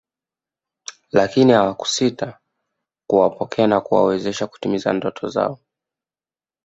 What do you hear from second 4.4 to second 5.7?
kutimiza ndoto zao